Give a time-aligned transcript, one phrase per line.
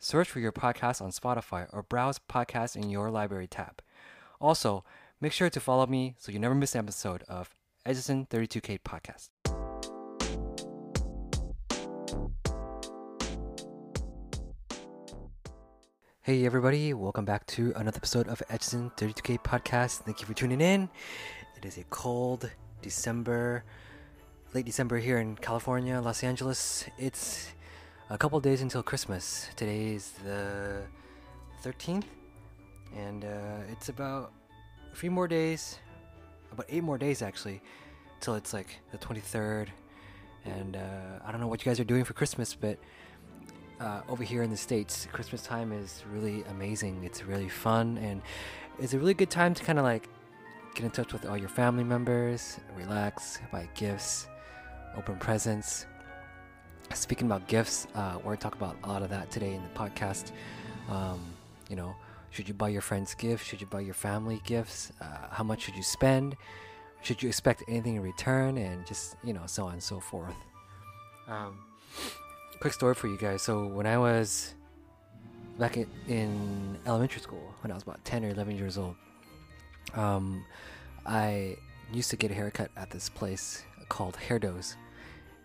[0.00, 3.82] Search for your podcast on Spotify or browse podcasts in your library tab.
[4.40, 4.84] Also,
[5.20, 7.50] make sure to follow me so you never miss an episode of
[7.84, 9.30] Echizen 32K Podcast.
[16.22, 20.02] Hey everybody, welcome back to another episode of Echizen 32K Podcast.
[20.02, 20.88] Thank you for tuning in.
[21.56, 22.48] It is a cold
[22.82, 23.64] December,
[24.54, 26.84] late December here in California, Los Angeles.
[26.98, 27.48] It's
[28.10, 29.50] a couple days until Christmas.
[29.54, 30.80] Today is the
[31.62, 32.04] 13th,
[32.96, 33.28] and uh,
[33.70, 34.32] it's about
[34.90, 35.78] a few more days,
[36.50, 37.60] about eight more days actually,
[38.20, 39.68] till it's like the 23rd.
[40.46, 40.80] And uh,
[41.26, 42.78] I don't know what you guys are doing for Christmas, but
[43.78, 47.04] uh, over here in the States, Christmas time is really amazing.
[47.04, 48.22] It's really fun, and
[48.78, 50.08] it's a really good time to kind of like
[50.74, 54.28] get in touch with all your family members, relax, buy gifts,
[54.96, 55.84] open presents
[56.94, 59.62] speaking about gifts, uh, we're going to talk about a lot of that today in
[59.62, 60.32] the podcast.
[60.88, 61.20] Um,
[61.68, 61.94] you know,
[62.30, 63.44] should you buy your friends gifts?
[63.44, 64.92] Should you buy your family gifts?
[65.00, 66.36] Uh, how much should you spend?
[67.02, 68.58] Should you expect anything in return?
[68.58, 70.34] And just, you know, so on and so forth.
[71.28, 71.58] Um,
[72.60, 73.42] quick story for you guys.
[73.42, 74.54] So, when I was
[75.58, 78.96] back in, in elementary school, when I was about 10 or 11 years old,
[79.94, 80.44] um,
[81.06, 81.56] I
[81.92, 84.74] used to get a haircut at this place called Hairdos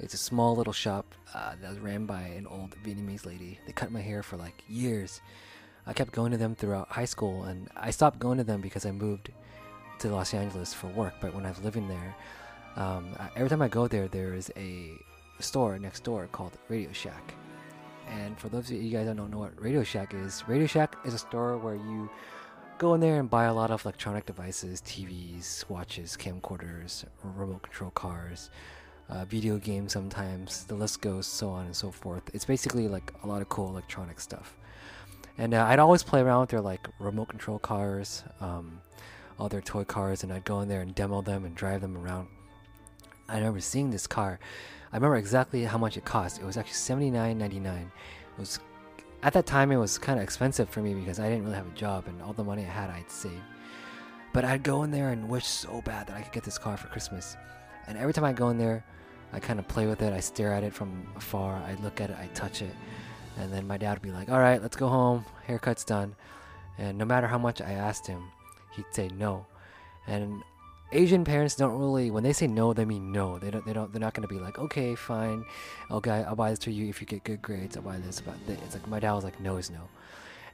[0.00, 3.58] it's a small little shop uh, that was ran by an old Vietnamese lady.
[3.66, 5.20] They cut my hair for like years.
[5.86, 8.86] I kept going to them throughout high school, and I stopped going to them because
[8.86, 9.30] I moved
[10.00, 11.14] to Los Angeles for work.
[11.20, 12.16] But when I was living there,
[12.76, 14.92] um, every time I go there, there is a
[15.38, 17.34] store next door called Radio Shack.
[18.08, 20.96] And for those of you guys that don't know what Radio Shack is, Radio Shack
[21.04, 22.10] is a store where you
[22.78, 27.90] go in there and buy a lot of electronic devices, TVs, watches, camcorders, remote control
[27.90, 28.50] cars,
[29.10, 30.64] uh, video games sometimes.
[30.64, 32.22] The list goes so on and so forth.
[32.32, 34.56] It's basically like a lot of cool electronic stuff.
[35.36, 38.80] And uh, I'd always play around with their like remote control cars, um,
[39.38, 41.96] all their toy cars, and I'd go in there and demo them and drive them
[41.96, 42.28] around.
[43.28, 44.38] I remember seeing this car.
[44.92, 46.40] I remember exactly how much it cost.
[46.40, 47.90] It was actually seventy nine ninety nine.
[48.36, 48.58] It was
[49.22, 51.68] at that time it was kind of expensive for me because I didn't really have
[51.68, 53.40] a job and all the money I had I'd save.
[54.32, 56.76] But I'd go in there and wish so bad that I could get this car
[56.76, 57.36] for Christmas.
[57.86, 58.84] And every time I go in there,
[59.32, 60.12] I kind of play with it.
[60.12, 61.54] I stare at it from afar.
[61.56, 62.16] I look at it.
[62.20, 62.74] I touch it.
[63.38, 65.24] And then my dad would be like, all right, let's go home.
[65.46, 66.16] Haircut's done.
[66.78, 68.24] And no matter how much I asked him,
[68.72, 69.46] he'd say no.
[70.06, 70.42] And
[70.92, 73.38] Asian parents don't really when they say no, they mean no.
[73.38, 73.64] They don't.
[73.64, 73.92] They don't.
[73.92, 75.44] They're not going to be like, okay, fine,
[75.90, 77.76] okay, I'll buy this for you if you get good grades.
[77.76, 78.18] I'll buy this.
[78.18, 79.88] About it's like my dad was like, no is no.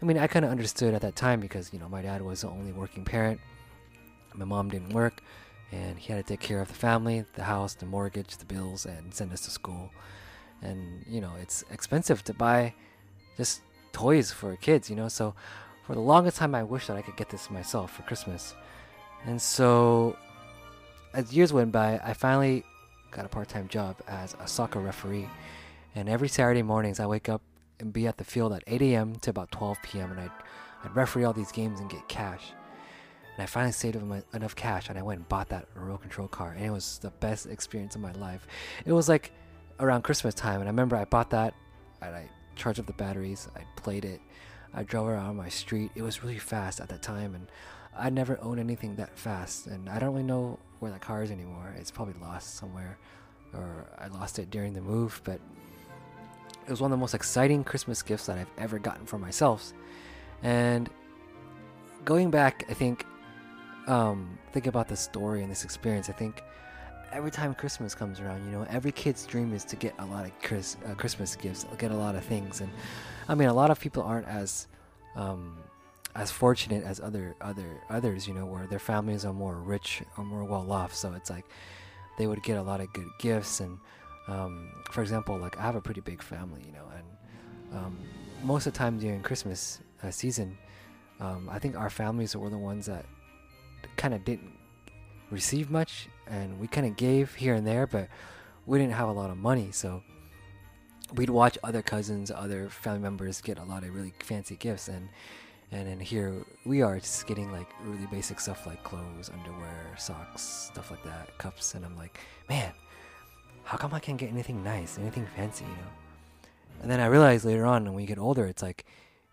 [0.00, 2.42] I mean, I kind of understood at that time because you know my dad was
[2.42, 3.40] the only working parent.
[4.34, 5.22] My mom didn't work,
[5.72, 8.86] and he had to take care of the family, the house, the mortgage, the bills,
[8.86, 9.90] and send us to school.
[10.62, 12.74] And you know, it's expensive to buy
[13.36, 13.62] just
[13.92, 15.08] toys for kids, you know.
[15.08, 15.34] So
[15.84, 18.54] for the longest time, I wished that I could get this myself for Christmas.
[19.24, 20.16] And so
[21.14, 22.64] as years went by, I finally
[23.10, 25.28] got a part-time job as a soccer referee.
[25.94, 27.40] And every Saturday mornings, I wake up
[27.80, 29.16] and be at the field at 8 a.m.
[29.16, 30.10] to about 12 p.m.
[30.10, 30.30] and I'd,
[30.84, 32.52] I'd referee all these games and get cash.
[33.36, 33.96] And I finally saved
[34.32, 36.52] enough cash and I went and bought that remote control car.
[36.52, 38.46] And it was the best experience of my life.
[38.86, 39.30] It was like
[39.78, 40.60] around Christmas time.
[40.60, 41.52] And I remember I bought that
[42.00, 43.46] and I charged up the batteries.
[43.54, 44.22] I played it.
[44.72, 45.90] I drove around my street.
[45.94, 47.34] It was really fast at that time.
[47.34, 47.46] And
[47.94, 49.66] I never owned anything that fast.
[49.66, 51.74] And I don't really know where that car is anymore.
[51.78, 52.96] It's probably lost somewhere.
[53.52, 55.20] Or I lost it during the move.
[55.24, 55.40] But
[56.66, 59.74] it was one of the most exciting Christmas gifts that I've ever gotten for myself.
[60.42, 60.88] And
[62.06, 63.04] going back, I think
[63.86, 66.42] um, think about the story and this experience, I think
[67.12, 70.24] every time Christmas comes around, you know, every kid's dream is to get a lot
[70.24, 72.70] of Chris, uh, Christmas gifts, get a lot of things, and
[73.28, 74.68] I mean, a lot of people aren't as
[75.14, 75.56] um,
[76.14, 80.24] as fortunate as other other others, you know, where their families are more rich or
[80.24, 80.94] more well off.
[80.94, 81.44] So it's like
[82.18, 83.78] they would get a lot of good gifts, and
[84.28, 87.98] um, for example, like I have a pretty big family, you know, and um,
[88.42, 90.56] most of the time during Christmas uh, season,
[91.20, 93.06] um, I think our families were the ones that
[93.96, 94.52] kind of didn't
[95.30, 98.08] receive much, and we kind of gave here and there, but
[98.66, 99.70] we didn't have a lot of money.
[99.72, 100.02] So
[101.14, 105.08] we'd watch other cousins, other family members get a lot of really fancy gifts, and
[105.72, 110.42] and then here we are just getting like really basic stuff like clothes, underwear, socks,
[110.42, 112.72] stuff like that, cups, and I'm like, man,
[113.64, 115.92] how come I can't get anything nice, anything fancy, you know?
[116.82, 118.84] And then I realized later on, when you get older, it's like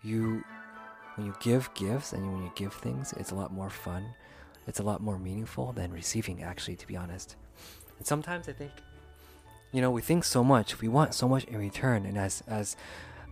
[0.01, 0.43] you
[1.15, 4.05] when you give gifts and when you give things, it's a lot more fun.
[4.67, 7.35] It's a lot more meaningful than receiving, actually, to be honest.
[7.97, 8.71] And sometimes I think,
[9.71, 12.75] you know, we think so much, we want so much in return, and as as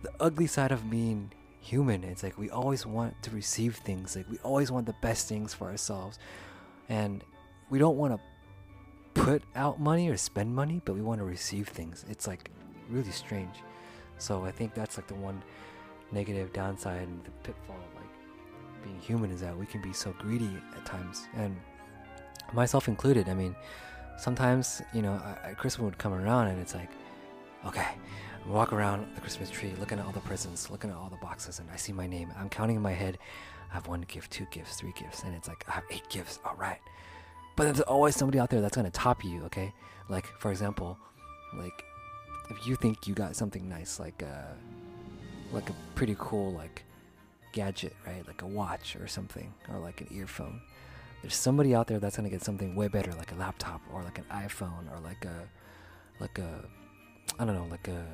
[0.02, 4.28] the ugly side of being human, it's like we always want to receive things, like
[4.28, 6.18] we always want the best things for ourselves,
[6.88, 7.24] and
[7.70, 8.20] we don't want to
[9.14, 12.04] put out money or spend money, but we want to receive things.
[12.10, 12.50] It's like
[12.90, 13.54] really strange.
[14.18, 15.42] So I think that's like the one
[16.10, 18.01] negative downside and the pitfall of
[18.82, 21.56] being human is that we can be so greedy at times, and
[22.52, 23.28] myself included.
[23.28, 23.54] I mean,
[24.18, 26.90] sometimes you know, I, Christmas would come around and it's like,
[27.66, 27.88] okay,
[28.46, 31.58] walk around the Christmas tree, looking at all the presents, looking at all the boxes,
[31.58, 32.32] and I see my name.
[32.36, 33.18] I'm counting in my head.
[33.70, 36.38] I have one gift, two gifts, three gifts, and it's like I have eight gifts.
[36.44, 36.80] All right,
[37.56, 39.44] but there's always somebody out there that's gonna top you.
[39.44, 39.72] Okay,
[40.08, 40.98] like for example,
[41.56, 41.84] like
[42.50, 44.52] if you think you got something nice, like uh,
[45.52, 46.84] like a pretty cool like
[47.52, 48.26] gadget, right?
[48.26, 50.60] Like a watch or something, or like an earphone.
[51.22, 54.18] There's somebody out there that's gonna get something way better, like a laptop or like
[54.18, 55.48] an iPhone or like a
[56.20, 56.64] like a
[57.38, 58.04] I don't know, like a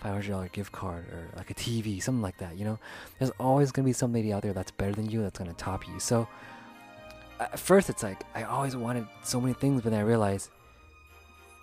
[0.00, 2.58] five hundred dollar gift card or like a TV, something like that.
[2.58, 2.78] You know,
[3.18, 6.00] there's always gonna be somebody out there that's better than you, that's gonna top you.
[6.00, 6.26] So
[7.38, 10.50] at first, it's like I always wanted so many things, but then I realized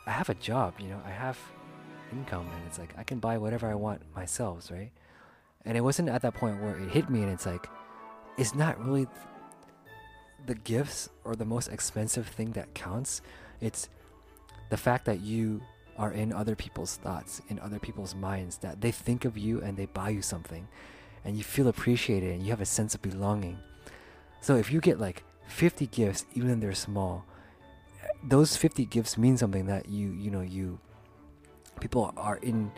[0.06, 0.76] I have a job.
[0.80, 1.38] You know, I have
[2.12, 4.92] income, and it's like I can buy whatever I want myself, right?
[5.66, 7.68] And it wasn't at that point where it hit me, and it's like
[8.38, 9.08] it's not really
[10.46, 13.22] the gifts or the most expensive thing that counts.
[13.60, 13.90] It's
[14.70, 15.62] the fact that you
[15.98, 19.76] are in other people's thoughts, in other people's minds, that they think of you and
[19.76, 20.68] they buy you something
[21.26, 23.58] and you feel appreciated and you have a sense of belonging.
[24.40, 27.26] So if you get like 50 gifts, even if they're small,
[28.24, 30.80] those 50 gifts mean something that you, you know, you,
[31.80, 32.72] people are in,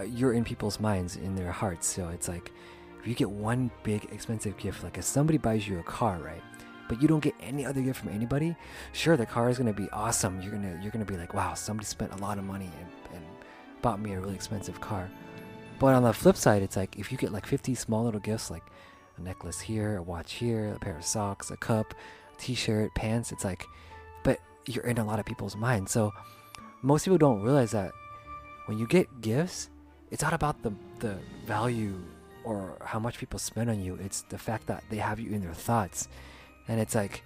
[0.00, 1.86] Uh, you're in people's minds, in their hearts.
[1.86, 2.52] So it's like,
[3.00, 6.42] if you get one big expensive gift, like if somebody buys you a car, right?
[6.90, 8.56] but you don't get any other gift from anybody,
[8.92, 10.42] sure the car is gonna be awesome.
[10.42, 13.24] You're gonna you're gonna be like, wow, somebody spent a lot of money and, and
[13.80, 15.08] bought me a really expensive car.
[15.78, 18.50] But on the flip side, it's like if you get like 50 small little gifts,
[18.50, 18.64] like
[19.16, 21.94] a necklace here, a watch here, a pair of socks, a cup,
[22.34, 23.64] a t-shirt, pants, it's like,
[24.24, 25.92] but you're in a lot of people's minds.
[25.92, 26.12] So
[26.82, 27.92] most people don't realize that
[28.66, 29.70] when you get gifts,
[30.10, 31.16] it's not about the the
[31.46, 31.94] value
[32.44, 33.96] or how much people spend on you.
[33.96, 36.08] It's the fact that they have you in their thoughts
[36.68, 37.22] and it's like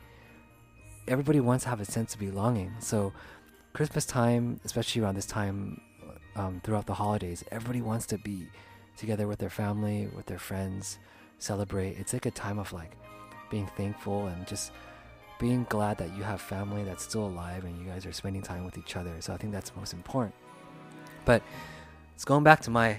[1.07, 2.73] everybody wants to have a sense of belonging.
[2.81, 3.13] So
[3.73, 5.81] Christmas time, especially around this time,
[6.37, 8.49] um, throughout the holidays, everybody wants to be
[8.97, 10.99] together with their family, with their friends,
[11.39, 11.99] celebrate.
[11.99, 12.93] It's like a time of like
[13.51, 14.73] being thankful and just
[15.39, 18.65] being glad that you have family that's still alive and you guys are spending time
[18.65, 19.13] with each other.
[19.21, 20.35] So I think that's most important.
[21.25, 21.43] But
[22.14, 22.99] it's going back to my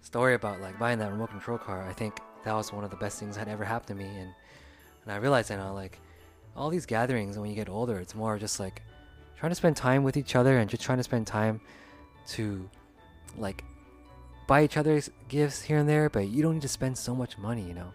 [0.00, 1.86] story about like buying that remote control car.
[1.88, 4.32] I think that was one of the best things that ever happened to me and
[5.04, 5.98] and I realized you know like
[6.56, 8.82] all these gatherings and when you get older, it's more just like
[9.36, 11.60] trying to spend time with each other and just trying to spend time
[12.28, 12.68] to
[13.36, 13.64] like
[14.46, 17.38] buy each other's gifts here and there, but you don't need to spend so much
[17.38, 17.92] money, you know.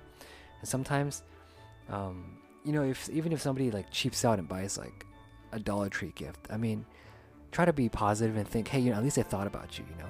[0.60, 1.24] And sometimes,
[1.90, 5.06] um, you know, if even if somebody like cheaps out and buys like
[5.52, 6.86] a Dollar Tree gift, I mean,
[7.52, 9.86] try to be positive and think, hey, you know, at least I thought about you,
[9.90, 10.10] you know.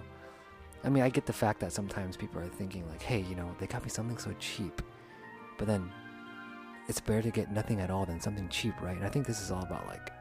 [0.84, 3.54] I mean, I get the fact that sometimes people are thinking like, hey, you know,
[3.60, 4.82] they got me something so cheap,
[5.58, 5.92] but then
[6.88, 8.96] it's better to get nothing at all than something cheap, right?
[8.96, 10.12] And I think this is all about like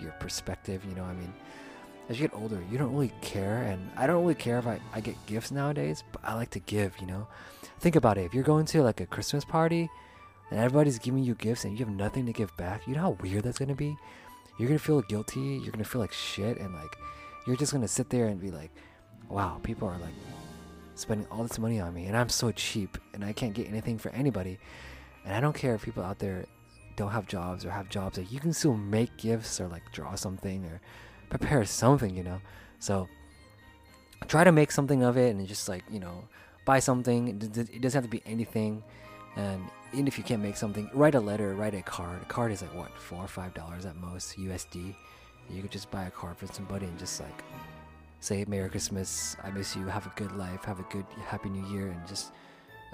[0.00, 1.04] your perspective, you know.
[1.04, 1.32] I mean,
[2.08, 4.80] as you get older, you don't really care, and I don't really care if I,
[4.94, 7.26] I get gifts nowadays, but I like to give, you know.
[7.80, 8.24] Think about it.
[8.24, 9.90] If you're going to like a Christmas party
[10.50, 13.10] and everybody's giving you gifts and you have nothing to give back, you know how
[13.22, 13.96] weird that's gonna be?
[14.58, 16.96] You're gonna feel guilty, you're gonna feel like shit, and like
[17.46, 18.70] you're just gonna sit there and be like,
[19.28, 20.14] wow, people are like
[20.94, 23.98] spending all this money on me, and I'm so cheap, and I can't get anything
[23.98, 24.58] for anybody.
[25.24, 26.46] And I don't care if people out there
[26.96, 28.18] don't have jobs or have jobs.
[28.18, 30.80] Like you can still make gifts or like draw something or
[31.30, 32.40] prepare something, you know.
[32.80, 33.08] So
[34.26, 36.24] try to make something of it and just like you know
[36.64, 37.28] buy something.
[37.28, 38.82] It doesn't have to be anything.
[39.36, 42.20] And even if you can't make something, write a letter, write a card.
[42.22, 44.94] A card is like what four or five dollars at most USD.
[45.50, 47.44] You could just buy a card for somebody and just like
[48.20, 51.66] say Merry Christmas, I miss you, have a good life, have a good Happy New
[51.66, 52.32] Year, and just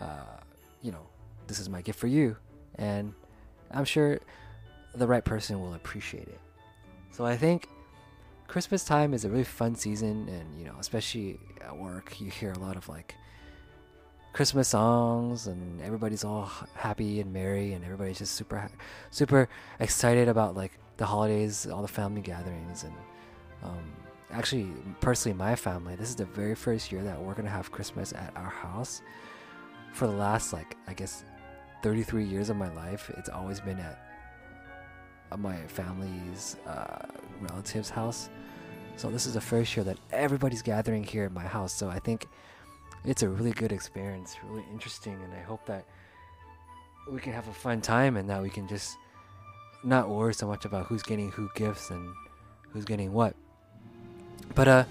[0.00, 0.40] uh,
[0.82, 1.06] you know
[1.46, 2.36] this is my gift for you.
[2.76, 3.14] And
[3.70, 4.20] I'm sure
[4.94, 6.40] the right person will appreciate it.
[7.10, 7.68] So I think
[8.48, 12.52] Christmas time is a really fun season, and you know, especially at work, you hear
[12.52, 13.14] a lot of like
[14.32, 18.68] Christmas songs, and everybody's all happy and merry, and everybody's just super,
[19.10, 19.48] super
[19.80, 22.94] excited about like the holidays, all the family gatherings, and
[23.62, 23.92] um,
[24.30, 24.68] actually,
[25.00, 28.32] personally, my family, this is the very first year that we're gonna have Christmas at
[28.36, 29.02] our house.
[29.92, 31.24] For the last like, I guess,
[31.82, 34.00] 33 years of my life, it's always been at
[35.38, 37.06] my family's uh,
[37.40, 38.30] relatives' house.
[38.96, 41.72] So this is the first year that everybody's gathering here at my house.
[41.72, 42.28] So I think
[43.04, 45.84] it's a really good experience, really interesting, and I hope that
[47.10, 48.96] we can have a fun time and that we can just
[49.82, 52.14] not worry so much about who's getting who gifts and
[52.70, 53.36] who's getting what.
[54.54, 54.84] But uh,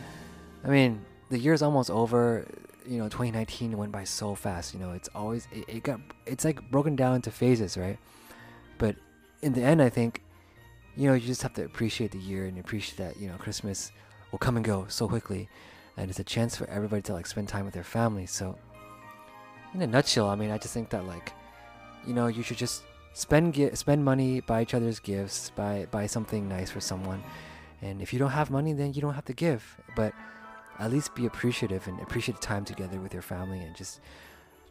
[0.64, 2.46] I mean, the year's almost over.
[2.86, 4.74] You know, 2019 went by so fast.
[4.74, 7.98] You know, it's always it, it got it's like broken down into phases, right?
[8.78, 8.98] But
[9.42, 10.22] in the end, I think
[10.96, 13.92] you know, you just have to appreciate the year and appreciate that, you know, Christmas
[14.32, 15.50] will come and go so quickly.
[15.98, 18.26] And it's a chance for everybody to like spend time with their family.
[18.26, 18.58] So,
[19.74, 21.34] in a nutshell, I mean, I just think that like,
[22.06, 22.84] you know, you should just
[23.14, 27.24] spend spend money, buy each other's gifts, buy buy something nice for someone.
[27.84, 29.78] And if you don't have money, then you don't have to give.
[29.96, 30.14] But
[30.80, 34.00] at least be appreciative and appreciate the time together with your family and just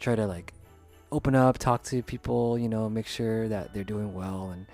[0.01, 0.53] try to like
[1.13, 4.67] open up, talk to people, you know, make sure that they're doing well and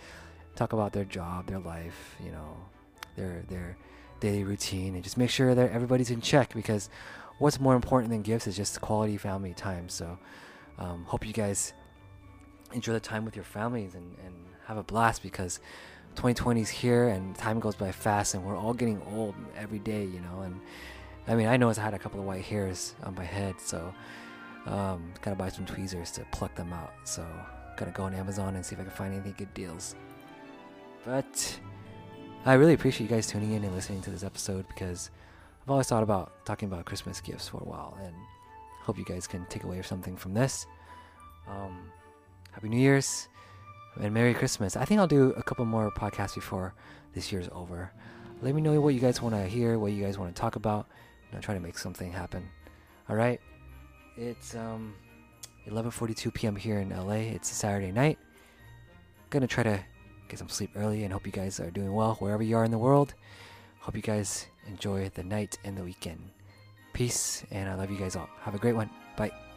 [0.54, 2.56] talk about their job, their life, you know,
[3.16, 3.76] their their
[4.20, 6.88] daily routine, and just make sure that everybody's in check because
[7.38, 9.88] what's more important than gifts is just quality family time.
[9.88, 10.18] So,
[10.78, 11.72] um, hope you guys
[12.72, 14.34] enjoy the time with your families and, and
[14.66, 15.60] have a blast because
[16.18, 20.02] 2020 is here and time goes by fast and we're all getting old every day,
[20.02, 20.40] you know.
[20.40, 20.60] And
[21.28, 23.94] I mean, I know I had a couple of white hairs on my head, so
[24.66, 26.92] um, gotta buy some tweezers to pluck them out.
[27.04, 27.24] So,
[27.76, 29.94] gotta go on Amazon and see if I can find any good deals.
[31.04, 31.60] But
[32.44, 35.10] I really appreciate you guys tuning in and listening to this episode because
[35.62, 38.14] I've always thought about talking about Christmas gifts for a while and
[38.80, 40.66] hope you guys can take away something from this.
[41.46, 41.92] Um,
[42.50, 43.28] Happy New Year's
[44.00, 44.76] and Merry Christmas.
[44.76, 46.74] I think I'll do a couple more podcasts before
[47.14, 47.90] this year's over.
[48.42, 50.56] Let me know what you guys want to hear, what you guys want to talk
[50.56, 50.86] about,
[51.28, 52.48] and I'll try to make something happen.
[53.08, 53.40] All right.
[54.16, 54.94] It's um
[55.68, 56.56] 11:42 p.m.
[56.56, 57.34] here in LA.
[57.34, 58.18] It's a Saturday night.
[59.30, 59.80] Gonna try to
[60.28, 62.70] get some sleep early and hope you guys are doing well wherever you are in
[62.70, 63.14] the world.
[63.80, 66.30] Hope you guys enjoy the night and the weekend.
[66.92, 68.28] Peace, and I love you guys all.
[68.40, 68.90] Have a great one.
[69.16, 69.47] Bye.